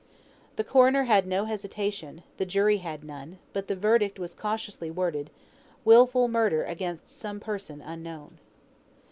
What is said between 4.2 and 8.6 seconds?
cautiously worded. "Wilful murder against some person unknown."